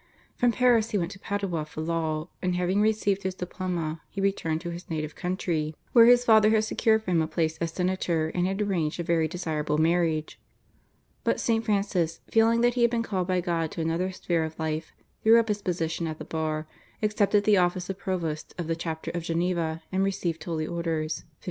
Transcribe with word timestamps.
From 0.35 0.51
Paris 0.53 0.89
he 0.89 0.97
went 0.97 1.11
to 1.11 1.19
Padua 1.19 1.63
for 1.63 1.81
law, 1.81 2.27
and 2.41 2.55
having 2.55 2.81
received 2.81 3.21
his 3.21 3.35
diploma 3.35 4.01
he 4.09 4.19
returned 4.19 4.59
to 4.61 4.71
his 4.71 4.89
native 4.89 5.13
country, 5.13 5.75
where 5.93 6.07
his 6.07 6.25
father 6.25 6.49
had 6.49 6.63
secured 6.63 7.03
for 7.03 7.11
him 7.11 7.21
a 7.21 7.27
place 7.27 7.59
as 7.59 7.69
senator 7.71 8.29
and 8.29 8.47
had 8.47 8.59
arranged 8.63 8.99
a 8.99 9.03
very 9.03 9.27
desirable 9.27 9.77
marriage. 9.77 10.39
But 11.23 11.39
St. 11.39 11.63
Francis, 11.63 12.19
feeling 12.31 12.61
that 12.61 12.73
he 12.73 12.81
had 12.81 12.89
been 12.89 13.03
called 13.03 13.27
by 13.27 13.41
God 13.41 13.69
to 13.73 13.81
another 13.81 14.11
sphere 14.11 14.43
of 14.43 14.57
life, 14.57 14.91
threw 15.21 15.39
up 15.39 15.49
his 15.49 15.61
position 15.61 16.07
at 16.07 16.17
the 16.17 16.25
bar, 16.25 16.65
accepted 17.03 17.43
the 17.43 17.57
office 17.57 17.87
of 17.87 17.99
provost 17.99 18.55
of 18.57 18.65
the 18.65 18.75
chapter 18.75 19.11
of 19.13 19.21
Geneva, 19.21 19.83
and 19.91 20.03
received 20.03 20.43
Holy 20.43 20.65
Orders 20.65 21.17
(1593). 21.17 21.27